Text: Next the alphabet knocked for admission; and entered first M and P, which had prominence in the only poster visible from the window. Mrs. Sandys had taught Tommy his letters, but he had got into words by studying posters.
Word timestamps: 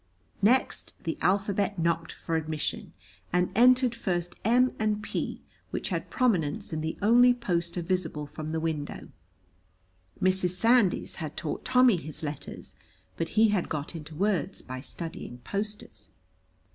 Next 0.41 0.95
the 1.03 1.15
alphabet 1.21 1.77
knocked 1.77 2.11
for 2.11 2.35
admission; 2.35 2.91
and 3.31 3.51
entered 3.53 3.93
first 3.93 4.33
M 4.43 4.71
and 4.79 5.03
P, 5.03 5.43
which 5.69 5.89
had 5.89 6.09
prominence 6.09 6.73
in 6.73 6.81
the 6.81 6.97
only 7.03 7.35
poster 7.35 7.83
visible 7.83 8.25
from 8.25 8.51
the 8.51 8.59
window. 8.59 9.09
Mrs. 10.19 10.55
Sandys 10.55 11.17
had 11.17 11.37
taught 11.37 11.63
Tommy 11.63 11.97
his 11.97 12.23
letters, 12.23 12.75
but 13.15 13.29
he 13.37 13.49
had 13.49 13.69
got 13.69 13.95
into 13.95 14.15
words 14.15 14.63
by 14.63 14.81
studying 14.81 15.37
posters. 15.43 16.09